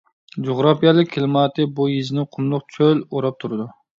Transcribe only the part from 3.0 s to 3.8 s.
ئوراپ تۇرىدۇ.